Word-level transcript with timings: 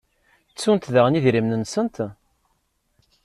Ttunt 0.51 0.91
daɣen 0.93 1.17
idrimen-nsent? 1.19 1.97